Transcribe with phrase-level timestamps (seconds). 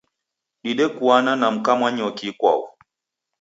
[0.63, 2.63] Dedekuana na mka Manyoki ikwau.